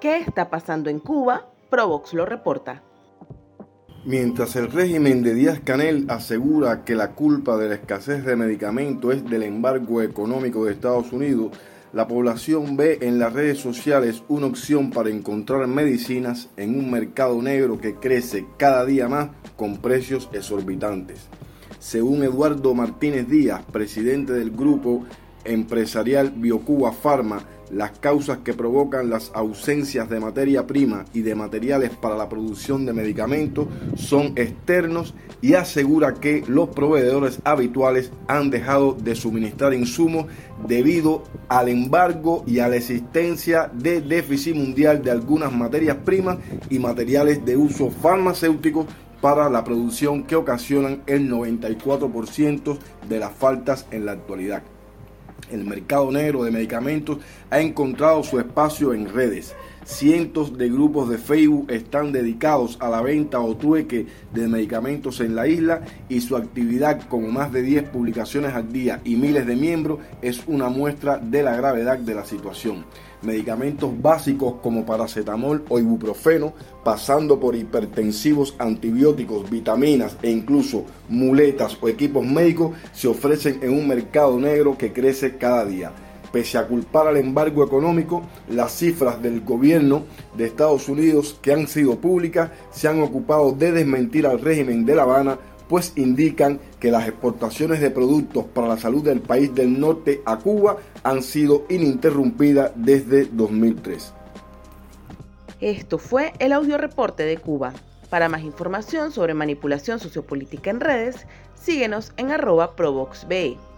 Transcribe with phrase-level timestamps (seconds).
[0.00, 1.52] ¿Qué está pasando en Cuba?
[1.68, 2.82] Provox lo reporta.
[4.06, 9.14] Mientras el régimen de Díaz Canel asegura que la culpa de la escasez de medicamentos
[9.14, 11.50] es del embargo económico de Estados Unidos,
[11.92, 17.42] la población ve en las redes sociales una opción para encontrar medicinas en un mercado
[17.42, 21.28] negro que crece cada día más con precios exorbitantes.
[21.78, 25.04] Según Eduardo Martínez Díaz, presidente del grupo
[25.44, 31.90] empresarial Biocuba Pharma, las causas que provocan las ausencias de materia prima y de materiales
[31.90, 38.94] para la producción de medicamentos son externos y asegura que los proveedores habituales han dejado
[38.94, 40.26] de suministrar insumos
[40.66, 46.38] debido al embargo y a la existencia de déficit mundial de algunas materias primas
[46.68, 48.86] y materiales de uso farmacéutico
[49.20, 52.78] para la producción que ocasionan el 94%
[53.08, 54.62] de las faltas en la actualidad
[55.50, 57.18] el mercado negro de medicamentos
[57.50, 59.54] ha encontrado su espacio en redes.
[59.84, 65.34] Cientos de grupos de Facebook están dedicados a la venta o trueque de medicamentos en
[65.34, 69.56] la isla y su actividad, con más de 10 publicaciones al día y miles de
[69.56, 72.84] miembros, es una muestra de la gravedad de la situación.
[73.22, 76.52] Medicamentos básicos como paracetamol o ibuprofeno,
[76.84, 83.88] pasando por hipertensivos, antibióticos, vitaminas e incluso muletas o equipos médicos, se ofrecen en un
[83.88, 85.92] mercado negro que crece cada día.
[86.32, 90.04] Pese a culpar al embargo económico, las cifras del gobierno
[90.36, 94.94] de Estados Unidos que han sido públicas se han ocupado de desmentir al régimen de
[94.94, 99.78] La Habana, pues indican que las exportaciones de productos para la salud del país del
[99.78, 104.14] norte a Cuba han sido ininterrumpidas desde 2003.
[105.60, 107.72] Esto fue el audio reporte de Cuba.
[108.08, 113.69] Para más información sobre manipulación sociopolítica en redes, síguenos en arroba ProvoxBE.